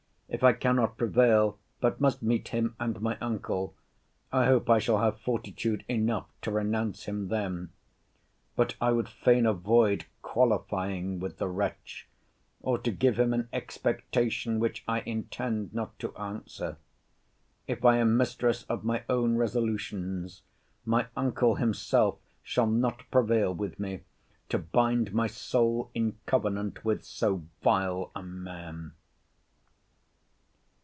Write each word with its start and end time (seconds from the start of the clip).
If 0.33 0.43
I 0.45 0.53
cannot 0.53 0.95
prevail, 0.95 1.59
but 1.81 1.99
must 1.99 2.23
meet 2.23 2.47
him 2.47 2.73
and 2.79 3.01
my 3.01 3.17
uncle, 3.19 3.75
I 4.31 4.45
hope 4.45 4.69
I 4.69 4.79
shall 4.79 4.99
have 4.99 5.19
fortitude 5.19 5.83
enough 5.89 6.25
to 6.43 6.51
renounce 6.51 7.03
him 7.03 7.27
then. 7.27 7.71
But 8.55 8.77
I 8.79 8.93
would 8.93 9.09
fain 9.09 9.45
avoid 9.45 10.05
qualifying 10.21 11.19
with 11.19 11.37
the 11.37 11.49
wretch, 11.49 12.07
or 12.61 12.77
to 12.77 12.91
give 12.91 13.19
him 13.19 13.33
an 13.33 13.49
expectation 13.51 14.57
which 14.57 14.85
I 14.87 15.01
intend 15.01 15.73
not 15.73 15.99
to 15.99 16.15
answer. 16.15 16.77
If 17.67 17.83
I 17.83 17.97
am 17.97 18.15
mistress 18.15 18.63
of 18.69 18.85
my 18.85 19.03
own 19.09 19.35
resolutions, 19.35 20.43
my 20.85 21.07
uncle 21.17 21.55
himself 21.55 22.19
shall 22.41 22.67
not 22.67 23.03
prevail 23.11 23.53
with 23.53 23.81
me 23.81 24.03
to 24.47 24.57
bind 24.59 25.13
my 25.13 25.27
soul 25.27 25.91
in 25.93 26.17
covenant 26.25 26.85
with 26.85 27.03
so 27.03 27.43
vile 27.61 28.11
a 28.15 28.23
man. 28.23 28.93